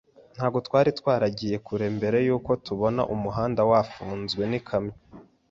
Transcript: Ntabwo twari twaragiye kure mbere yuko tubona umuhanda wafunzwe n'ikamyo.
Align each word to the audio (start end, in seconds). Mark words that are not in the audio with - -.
Ntabwo 0.35 0.57
twari 0.67 0.89
twaragiye 0.99 1.55
kure 1.65 1.85
mbere 1.97 2.17
yuko 2.27 2.51
tubona 2.65 3.01
umuhanda 3.15 3.61
wafunzwe 3.71 4.43
n'ikamyo. 4.47 4.95